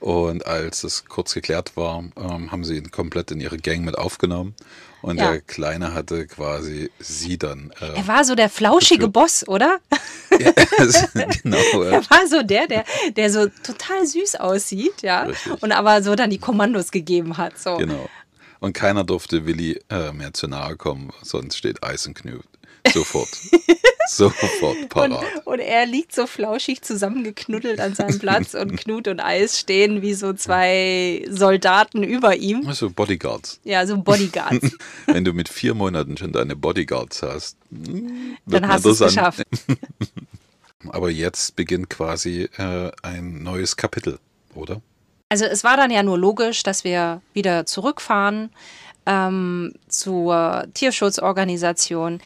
Und 0.00 0.46
als 0.46 0.84
es 0.84 1.06
kurz 1.06 1.32
geklärt 1.32 1.76
war, 1.76 2.04
ähm, 2.16 2.52
haben 2.52 2.62
sie 2.64 2.76
ihn 2.76 2.90
komplett 2.90 3.30
in 3.30 3.40
ihre 3.40 3.56
Gang 3.56 3.84
mit 3.84 3.96
aufgenommen. 3.96 4.54
Und 5.00 5.18
ja. 5.18 5.32
der 5.32 5.40
Kleine 5.40 5.94
hatte 5.94 6.26
quasi 6.26 6.90
sie 6.98 7.38
dann. 7.38 7.72
Äh, 7.80 7.96
er 7.96 8.06
war 8.06 8.24
so 8.24 8.34
der 8.34 8.48
flauschige 8.48 9.00
geführt. 9.00 9.12
Boss, 9.12 9.48
oder? 9.48 9.78
Ja, 10.40 10.50
genau. 11.42 11.82
er 11.84 12.10
war 12.10 12.26
so 12.26 12.42
der, 12.42 12.66
der, 12.66 12.84
der 13.16 13.30
so 13.30 13.46
total 13.62 14.04
süß 14.04 14.34
aussieht, 14.36 15.02
ja. 15.02 15.22
Richtig. 15.22 15.62
Und 15.62 15.70
aber 15.70 16.02
so 16.02 16.16
dann 16.16 16.28
die 16.30 16.38
Kommandos 16.38 16.90
gegeben 16.90 17.36
hat. 17.36 17.56
So. 17.56 17.76
Genau. 17.76 18.08
Und 18.58 18.72
keiner 18.72 19.04
durfte 19.04 19.46
Willi 19.46 19.80
äh, 19.90 20.10
mehr 20.12 20.34
zu 20.34 20.48
nahe 20.48 20.76
kommen, 20.76 21.12
sonst 21.22 21.56
steht 21.56 21.84
Eis 21.84 22.06
und 22.06 22.14
Knut. 22.14 22.44
Sofort. 22.92 23.28
Sofort 24.08 24.88
parat. 24.88 25.24
Und, 25.44 25.54
und, 25.54 25.58
er 25.60 25.86
liegt 25.86 26.14
so 26.14 26.26
flauschig 26.26 26.82
zusammengeknuddelt 26.82 27.80
an 27.80 27.94
seinem 27.94 28.18
Platz 28.18 28.54
und 28.54 28.76
Knut 28.80 29.08
und 29.08 29.20
Eis 29.20 29.58
stehen 29.58 30.02
wie 30.02 30.14
so 30.14 30.32
zwei 30.34 31.24
Soldaten 31.30 32.02
über 32.02 32.36
ihm. 32.36 32.66
Also 32.66 32.90
Bodyguards. 32.90 33.60
Ja, 33.64 33.86
so 33.86 33.96
Bodyguards. 33.96 34.76
Wenn 35.06 35.24
du 35.24 35.32
mit 35.32 35.48
vier 35.48 35.74
Monaten 35.74 36.16
schon 36.16 36.32
deine 36.32 36.56
Bodyguards 36.56 37.22
hast, 37.22 37.56
hm, 37.70 38.36
dann 38.46 38.68
hast 38.68 38.84
du 38.84 38.90
es 38.90 38.98
geschafft. 38.98 39.42
Aber 40.90 41.10
jetzt 41.10 41.56
beginnt 41.56 41.88
quasi 41.88 42.48
äh, 42.58 42.90
ein 43.02 43.42
neues 43.42 43.76
Kapitel, 43.76 44.18
oder? 44.54 44.82
Also 45.30 45.46
es 45.46 45.64
war 45.64 45.78
dann 45.78 45.90
ja 45.90 46.02
nur 46.02 46.18
logisch, 46.18 46.62
dass 46.62 46.84
wir 46.84 47.22
wieder 47.32 47.64
zurückfahren 47.64 48.50
ähm, 49.06 49.72
zur 49.88 50.66
Tierschutzorganisation. 50.74 52.20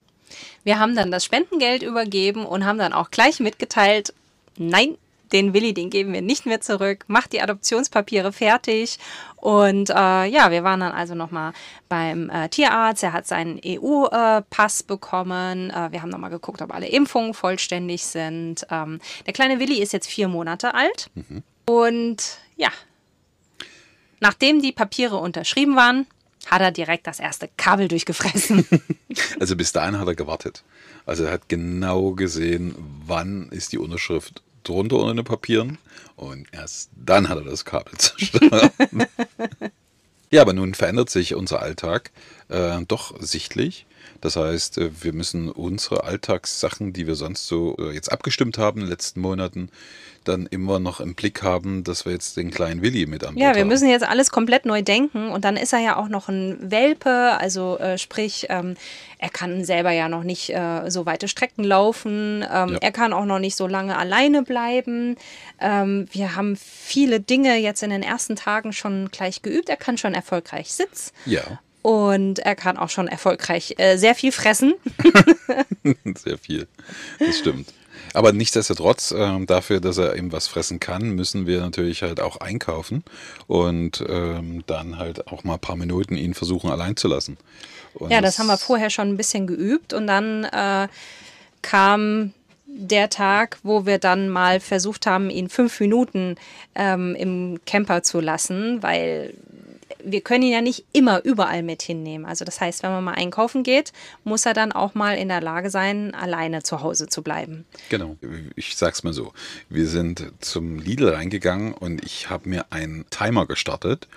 Wir 0.64 0.78
haben 0.78 0.94
dann 0.94 1.10
das 1.10 1.24
Spendengeld 1.24 1.82
übergeben 1.82 2.46
und 2.46 2.64
haben 2.64 2.78
dann 2.78 2.92
auch 2.92 3.10
gleich 3.10 3.40
mitgeteilt, 3.40 4.12
nein, 4.56 4.96
den 5.32 5.52
Willi, 5.52 5.74
den 5.74 5.90
geben 5.90 6.14
wir 6.14 6.22
nicht 6.22 6.46
mehr 6.46 6.60
zurück, 6.60 7.04
macht 7.06 7.34
die 7.34 7.42
Adoptionspapiere 7.42 8.32
fertig. 8.32 8.98
Und 9.36 9.90
äh, 9.90 10.24
ja, 10.24 10.50
wir 10.50 10.64
waren 10.64 10.80
dann 10.80 10.92
also 10.92 11.14
nochmal 11.14 11.52
beim 11.88 12.30
äh, 12.30 12.48
Tierarzt, 12.48 13.02
er 13.02 13.12
hat 13.12 13.26
seinen 13.26 13.60
EU-Pass 13.64 14.82
bekommen. 14.84 15.70
Äh, 15.70 15.92
wir 15.92 16.00
haben 16.00 16.08
nochmal 16.08 16.30
geguckt, 16.30 16.62
ob 16.62 16.74
alle 16.74 16.88
Impfungen 16.88 17.34
vollständig 17.34 18.06
sind. 18.06 18.66
Ähm, 18.70 19.00
der 19.26 19.34
kleine 19.34 19.60
Willi 19.60 19.82
ist 19.82 19.92
jetzt 19.92 20.08
vier 20.08 20.28
Monate 20.28 20.74
alt. 20.74 21.10
Mhm. 21.14 21.42
Und 21.66 22.38
ja, 22.56 22.70
Nachdem 24.20 24.60
die 24.60 24.72
Papiere 24.72 25.16
unterschrieben 25.16 25.76
waren, 25.76 26.06
hat 26.50 26.60
er 26.60 26.72
direkt 26.72 27.06
das 27.06 27.20
erste 27.20 27.48
Kabel 27.56 27.88
durchgefressen. 27.88 28.66
also 29.40 29.56
bis 29.56 29.72
dahin 29.72 29.98
hat 29.98 30.08
er 30.08 30.14
gewartet. 30.14 30.64
Also 31.06 31.24
er 31.24 31.32
hat 31.32 31.48
genau 31.48 32.12
gesehen, 32.12 32.74
wann 33.06 33.48
ist 33.50 33.72
die 33.72 33.78
Unterschrift 33.78 34.42
drunter 34.64 34.96
unter 34.96 35.14
den 35.14 35.24
Papieren 35.24 35.78
und 36.16 36.46
erst 36.52 36.90
dann 36.96 37.28
hat 37.28 37.38
er 37.38 37.44
das 37.44 37.64
Kabel 37.64 37.94
zerstört. 37.98 38.72
ja, 40.30 40.42
aber 40.42 40.52
nun 40.52 40.74
verändert 40.74 41.10
sich 41.10 41.34
unser 41.34 41.60
Alltag 41.60 42.10
äh, 42.48 42.80
doch 42.86 43.14
sichtlich. 43.20 43.86
Das 44.20 44.36
heißt, 44.36 44.78
äh, 44.78 44.90
wir 45.00 45.12
müssen 45.12 45.50
unsere 45.50 46.04
Alltagssachen, 46.04 46.92
die 46.92 47.06
wir 47.06 47.14
sonst 47.14 47.46
so 47.46 47.76
äh, 47.78 47.92
jetzt 47.92 48.10
abgestimmt 48.10 48.58
haben 48.58 48.80
in 48.80 48.86
den 48.86 48.90
letzten 48.90 49.20
Monaten, 49.20 49.70
dann 50.24 50.46
immer 50.46 50.78
noch 50.78 51.00
im 51.00 51.14
Blick 51.14 51.42
haben, 51.42 51.84
dass 51.84 52.04
wir 52.04 52.12
jetzt 52.12 52.36
den 52.36 52.50
kleinen 52.50 52.82
Willi 52.82 53.06
mit 53.06 53.22
Bord 53.22 53.34
Ja, 53.36 53.54
wir 53.54 53.62
haben. 53.62 53.68
müssen 53.68 53.88
jetzt 53.88 54.06
alles 54.06 54.30
komplett 54.30 54.66
neu 54.66 54.82
denken 54.82 55.30
und 55.30 55.44
dann 55.44 55.56
ist 55.56 55.72
er 55.72 55.80
ja 55.80 55.96
auch 55.96 56.08
noch 56.08 56.28
ein 56.28 56.58
Welpe, 56.60 57.36
also 57.38 57.78
äh, 57.78 57.98
sprich, 57.98 58.46
ähm, 58.50 58.76
er 59.18 59.30
kann 59.30 59.64
selber 59.64 59.90
ja 59.90 60.08
noch 60.08 60.24
nicht 60.24 60.50
äh, 60.50 60.90
so 60.90 61.06
weite 61.06 61.28
Strecken 61.28 61.64
laufen, 61.64 62.44
ähm, 62.52 62.70
ja. 62.70 62.78
er 62.80 62.92
kann 62.92 63.12
auch 63.12 63.24
noch 63.24 63.38
nicht 63.38 63.56
so 63.56 63.66
lange 63.66 63.96
alleine 63.96 64.42
bleiben. 64.42 65.16
Ähm, 65.60 66.06
wir 66.12 66.36
haben 66.36 66.56
viele 66.56 67.20
Dinge 67.20 67.56
jetzt 67.56 67.82
in 67.82 67.90
den 67.90 68.02
ersten 68.02 68.36
Tagen 68.36 68.72
schon 68.72 69.10
gleich 69.10 69.42
geübt, 69.42 69.68
er 69.68 69.76
kann 69.76 69.98
schon 69.98 70.14
erfolgreich 70.14 70.72
sitzen. 70.72 71.12
Ja. 71.24 71.60
Und 71.82 72.40
er 72.40 72.56
kann 72.56 72.76
auch 72.76 72.90
schon 72.90 73.08
erfolgreich 73.08 73.74
äh, 73.78 73.96
sehr 73.96 74.14
viel 74.14 74.32
fressen. 74.32 74.74
sehr 76.16 76.38
viel, 76.38 76.66
das 77.18 77.38
stimmt. 77.38 77.72
Aber 78.14 78.32
nichtsdestotrotz, 78.32 79.12
äh, 79.12 79.44
dafür, 79.46 79.80
dass 79.80 79.98
er 79.98 80.16
eben 80.16 80.32
was 80.32 80.48
fressen 80.48 80.80
kann, 80.80 81.10
müssen 81.10 81.46
wir 81.46 81.60
natürlich 81.60 82.02
halt 82.02 82.20
auch 82.20 82.38
einkaufen 82.38 83.04
und 83.46 84.04
ähm, 84.08 84.64
dann 84.66 84.98
halt 84.98 85.28
auch 85.28 85.44
mal 85.44 85.54
ein 85.54 85.60
paar 85.60 85.76
Minuten 85.76 86.16
ihn 86.16 86.34
versuchen 86.34 86.70
allein 86.70 86.96
zu 86.96 87.08
lassen. 87.08 87.36
Und 87.94 88.10
ja, 88.10 88.20
das 88.20 88.38
haben 88.38 88.46
wir 88.46 88.58
vorher 88.58 88.90
schon 88.90 89.08
ein 89.08 89.16
bisschen 89.16 89.46
geübt 89.46 89.92
und 89.92 90.06
dann 90.06 90.44
äh, 90.44 90.88
kam 91.62 92.32
der 92.66 93.08
Tag, 93.08 93.58
wo 93.62 93.86
wir 93.86 93.98
dann 93.98 94.28
mal 94.28 94.60
versucht 94.60 95.06
haben, 95.06 95.30
ihn 95.30 95.48
fünf 95.48 95.80
Minuten 95.80 96.36
ähm, 96.74 97.14
im 97.14 97.60
Camper 97.66 98.02
zu 98.02 98.20
lassen, 98.20 98.82
weil 98.82 99.34
wir 100.02 100.20
können 100.20 100.44
ihn 100.44 100.52
ja 100.52 100.60
nicht 100.60 100.84
immer 100.92 101.24
überall 101.24 101.62
mit 101.62 101.82
hinnehmen. 101.82 102.24
Also 102.24 102.44
das 102.44 102.60
heißt, 102.60 102.82
wenn 102.82 102.90
man 102.90 103.04
mal 103.04 103.14
einkaufen 103.14 103.62
geht, 103.62 103.92
muss 104.24 104.46
er 104.46 104.54
dann 104.54 104.72
auch 104.72 104.94
mal 104.94 105.16
in 105.16 105.28
der 105.28 105.40
Lage 105.40 105.70
sein, 105.70 106.14
alleine 106.14 106.62
zu 106.62 106.82
Hause 106.82 107.08
zu 107.08 107.22
bleiben. 107.22 107.64
Genau. 107.88 108.16
Ich 108.56 108.76
sag's 108.76 109.02
mal 109.02 109.12
so. 109.12 109.32
Wir 109.68 109.86
sind 109.86 110.32
zum 110.40 110.78
Lidl 110.78 111.08
reingegangen 111.10 111.72
und 111.72 112.04
ich 112.04 112.30
habe 112.30 112.48
mir 112.48 112.66
einen 112.70 113.04
Timer 113.10 113.46
gestartet 113.46 114.08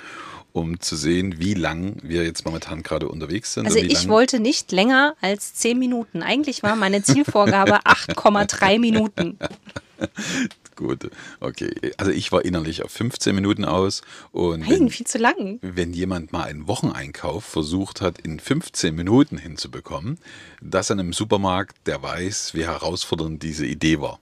um 0.53 0.79
zu 0.79 0.95
sehen, 0.95 1.39
wie 1.39 1.53
lang 1.53 1.95
wir 2.01 2.25
jetzt 2.25 2.45
momentan 2.45 2.83
gerade 2.83 3.07
unterwegs 3.07 3.53
sind. 3.53 3.65
Also 3.65 3.79
ich 3.79 4.09
wollte 4.09 4.39
nicht 4.39 4.71
länger 4.71 5.15
als 5.21 5.53
zehn 5.53 5.79
Minuten. 5.79 6.21
Eigentlich 6.23 6.61
war 6.63 6.75
meine 6.75 7.03
Zielvorgabe 7.03 7.79
8,3 7.85 8.79
Minuten. 8.79 9.37
Gut, 10.81 11.11
okay. 11.39 11.69
Also 11.97 12.11
ich 12.11 12.31
war 12.31 12.43
innerlich 12.43 12.83
auf 12.83 12.91
15 12.91 13.35
Minuten 13.35 13.65
aus. 13.65 14.01
Und 14.31 14.61
Nein, 14.61 14.69
wenn, 14.71 14.89
viel 14.89 15.05
zu 15.05 15.19
lang. 15.19 15.59
Wenn 15.61 15.93
jemand 15.93 16.33
mal 16.33 16.45
einen 16.45 16.67
Wocheneinkauf 16.67 17.43
versucht 17.45 18.01
hat, 18.01 18.17
in 18.17 18.39
15 18.39 18.95
Minuten 18.95 19.37
hinzubekommen, 19.37 20.17
das 20.59 20.89
an 20.89 20.99
einem 20.99 21.13
Supermarkt, 21.13 21.75
der 21.85 22.01
weiß, 22.01 22.55
wie 22.55 22.65
herausfordernd 22.65 23.43
diese 23.43 23.67
Idee 23.67 24.01
war. 24.01 24.19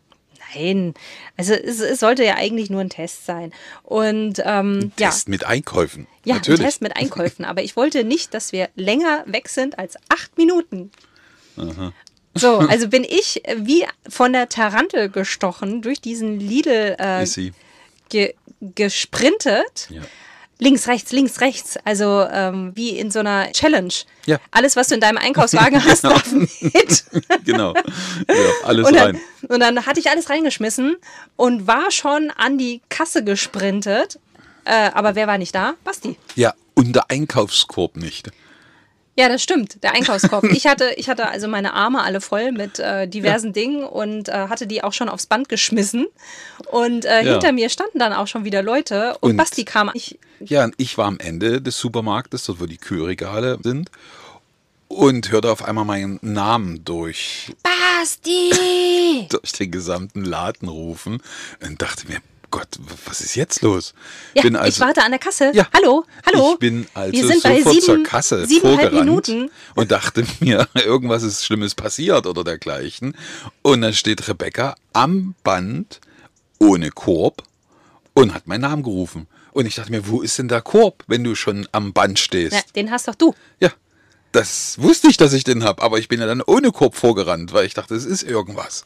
Nein, 0.54 0.96
also 1.38 1.54
es, 1.54 1.80
es, 1.80 2.02
sollte 2.02 2.26
ja 2.26 2.36
eigentlich 2.36 2.70
nur 2.70 2.82
ein 2.82 2.90
Test 2.90 3.26
sein. 3.26 3.54
Und 3.84 4.42
ähm, 4.44 4.80
ein 4.80 4.96
Test 4.98 5.28
ja. 5.28 5.32
mit 5.32 5.46
Einkäufen. 5.46 6.08
Ja, 6.26 6.36
Natürlich. 6.36 6.60
ein 6.60 6.66
Test 6.66 6.82
mit 6.82 6.96
Einkäufen. 6.98 7.46
Aber 7.46 7.64
ich 7.64 7.78
wollte 7.78 8.04
nicht, 8.04 8.34
dass 8.34 8.52
wir 8.52 8.68
länger 8.76 9.24
weg 9.28 9.48
sind 9.48 9.80
als 9.80 9.96
acht 10.10 10.38
Minuten. 10.38 10.92
Aha. 11.56 11.94
So, 12.40 12.58
also 12.70 12.88
bin 12.88 13.04
ich 13.04 13.42
wie 13.58 13.86
von 14.08 14.34
der 14.34 14.50
Tarantel 14.50 15.10
gestochen 15.10 15.82
durch 15.82 16.02
diesen 16.02 16.40
Lidl 16.40 16.96
äh, 16.98 17.26
ge 18.10 18.34
gesprintet. 18.62 19.88
Ja. 19.90 20.02
links, 20.58 20.88
rechts, 20.90 21.12
links, 21.14 21.40
rechts. 21.40 21.78
Also 21.86 22.26
ähm, 22.30 22.74
wie 22.76 22.90
in 23.00 23.10
so 23.12 23.20
einer 23.20 23.50
Challenge. 23.54 23.94
Ja. 24.26 24.38
Alles, 24.52 24.76
was 24.76 24.90
du 24.90 24.96
in 24.96 25.00
deinem 25.02 25.18
Einkaufswagen 25.26 25.82
hast, 25.86 26.02
Genau. 26.02 26.14
darf 26.16 26.32
mit. 26.34 27.04
genau. 27.46 27.74
Ja, 27.74 28.34
alles 28.64 28.88
Und 28.88 28.96
dann, 28.96 29.16
rein. 29.16 29.22
und 29.48 29.60
dann 29.62 29.86
hatte 29.86 30.00
ich 30.02 30.10
alles 30.10 30.30
reingeschmissen 30.30 30.98
und 31.38 31.68
war 31.68 31.90
schon 31.92 32.32
an 32.32 32.58
die 32.58 32.82
Kasse 32.90 33.24
gesprintet. 33.24 34.20
Äh, 34.66 34.90
aber 34.94 35.16
wer 35.16 35.28
war 35.28 35.38
nicht 35.38 35.56
da? 35.56 35.76
Basti. 35.86 36.18
Ja, 36.36 36.54
und 36.76 36.94
der 36.94 37.10
Einkaufskorb 37.10 37.96
nicht. 37.96 38.30
Ja, 39.20 39.28
das 39.28 39.44
stimmt. 39.44 39.84
Der 39.84 39.94
Einkaufskorb. 39.94 40.44
Ich 40.52 40.66
hatte, 40.66 40.94
ich 40.96 41.10
hatte 41.10 41.28
also 41.28 41.50
meine 41.50 41.74
Arme 41.74 42.02
alle 42.04 42.22
voll 42.22 42.54
mit 42.54 42.80
äh, 42.80 43.06
diversen 43.06 43.52
Dingen 43.52 43.84
und 43.84 44.30
äh, 44.30 44.32
hatte 44.48 44.66
die 44.66 44.82
auch 44.84 44.94
schon 44.94 45.10
aufs 45.10 45.26
Band 45.26 45.50
geschmissen. 45.50 46.08
Und 46.72 47.04
äh, 47.04 47.24
Ja. 47.26 47.32
hinter 47.34 47.52
mir 47.52 47.70
standen 47.70 48.00
dann 48.00 48.14
auch 48.14 48.28
schon 48.28 48.46
wieder 48.46 48.64
Leute 48.64 49.18
und, 49.20 49.32
Und- 49.32 49.38
Basti 49.38 49.66
kam. 49.66 49.92
Ich, 49.94 50.18
Ja, 50.40 50.64
und 50.64 50.74
ich 50.78 50.98
war 50.98 51.06
am 51.08 51.20
Ende 51.20 51.62
des 51.62 51.78
Supermarktes, 51.80 52.46
dort 52.46 52.62
wo 52.62 52.66
die 52.66 52.78
Kühlregale 52.78 53.60
sind, 53.62 53.92
und 54.88 55.32
hörte 55.32 55.52
auf 55.52 55.64
einmal 55.66 55.84
meinen 55.86 56.18
Namen 56.22 56.84
durch, 56.86 57.52
Basti! 57.62 58.52
durch 59.30 59.52
den 59.52 59.70
gesamten 59.72 60.24
Laden 60.24 60.70
rufen 60.70 61.22
und 61.62 61.82
dachte 61.82 62.08
mir, 62.08 62.20
Gott, 62.52 62.68
was 63.06 63.22
ist 63.22 63.36
jetzt 63.36 63.62
los? 63.62 63.94
Ja, 64.34 64.42
bin 64.42 64.56
ich 64.56 64.60
also, 64.60 64.82
warte 64.82 65.04
an 65.04 65.12
der 65.12 65.20
Kasse. 65.20 65.52
Ja. 65.54 65.68
Hallo, 65.74 66.06
hallo. 66.26 66.54
Ich 66.54 66.60
bin 66.60 66.88
also 66.94 67.14
Wir 67.14 67.28
sind 67.28 67.44
bei 67.44 67.58
sofort 67.58 67.76
sieben, 67.76 67.86
zur 67.86 68.04
Kasse 68.04 68.48
vorgerannt 68.48 68.94
Minuten. 68.94 69.52
und 69.76 69.92
dachte 69.92 70.26
mir, 70.40 70.68
irgendwas 70.74 71.24
ist 71.24 71.46
Schlimmes 71.46 71.76
passiert 71.76 72.26
oder 72.26 72.44
dergleichen. 72.44 73.16
Und 73.62 73.82
dann 73.82 73.94
steht 73.94 74.28
Rebecca 74.28 74.76
am 74.94 75.36
Band 75.44 76.02
ohne 76.60 76.90
Korb 76.90 77.44
und 78.14 78.34
hat 78.34 78.48
meinen 78.48 78.62
Namen 78.62 78.84
gerufen. 78.84 79.28
Und 79.52 79.66
ich 79.66 79.76
dachte 79.76 79.92
mir, 79.92 80.08
wo 80.08 80.22
ist 80.22 80.38
denn 80.38 80.48
der 80.48 80.62
Korb, 80.62 81.04
wenn 81.08 81.24
du 81.24 81.36
schon 81.36 81.68
am 81.72 81.94
Band 81.94 82.20
stehst? 82.20 82.54
Ja, 82.54 82.62
den 82.76 82.92
hast 82.92 83.08
doch 83.08 83.16
du. 83.16 83.34
Ja, 83.60 83.72
das 84.32 84.80
wusste 84.80 85.08
ich, 85.08 85.18
dass 85.18 85.34
ich 85.34 85.44
den 85.44 85.64
habe, 85.64 85.82
aber 85.82 86.00
ich 86.00 86.08
bin 86.08 86.20
ja 86.20 86.28
dann 86.28 86.42
ohne 86.42 86.72
Korb 86.72 86.96
vorgerannt, 86.96 87.54
weil 87.54 87.66
ich 87.66 87.74
dachte, 87.74 87.96
es 87.96 88.06
ist 88.06 88.24
irgendwas. 88.24 88.86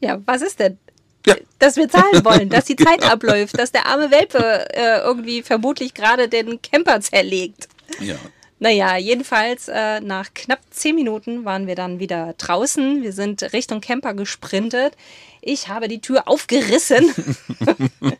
Ja, 0.00 0.20
was 0.24 0.40
ist 0.42 0.58
denn? 0.58 0.78
Ja. 1.26 1.36
Dass 1.58 1.76
wir 1.76 1.88
zahlen 1.88 2.24
wollen, 2.24 2.48
dass 2.48 2.64
die 2.64 2.76
Zeit 2.76 3.04
abläuft, 3.04 3.58
dass 3.58 3.72
der 3.72 3.86
arme 3.86 4.10
Welpe 4.10 4.68
äh, 4.74 5.00
irgendwie 5.00 5.42
vermutlich 5.42 5.94
gerade 5.94 6.28
den 6.28 6.60
Camper 6.62 7.00
zerlegt. 7.00 7.68
Ja. 8.00 8.16
Naja, 8.62 8.98
jedenfalls 8.98 9.68
äh, 9.68 10.00
nach 10.00 10.34
knapp 10.34 10.60
zehn 10.70 10.94
Minuten 10.94 11.46
waren 11.46 11.66
wir 11.66 11.74
dann 11.74 11.98
wieder 11.98 12.34
draußen. 12.36 13.02
Wir 13.02 13.12
sind 13.12 13.42
Richtung 13.54 13.80
Camper 13.80 14.12
gesprintet. 14.12 14.96
Ich 15.40 15.68
habe 15.68 15.88
die 15.88 16.02
Tür 16.02 16.28
aufgerissen 16.28 17.10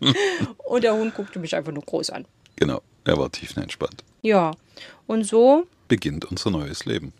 und 0.64 0.82
der 0.82 0.94
Hund 0.94 1.14
guckte 1.14 1.38
mich 1.38 1.54
einfach 1.54 1.72
nur 1.72 1.84
groß 1.84 2.10
an. 2.10 2.24
Genau, 2.56 2.80
er 3.04 3.18
war 3.18 3.30
tiefenentspannt. 3.30 4.02
Ja, 4.22 4.52
und 5.06 5.24
so 5.24 5.66
Beginnt 5.88 6.24
unser 6.24 6.50
neues 6.50 6.84
Leben. 6.84 7.12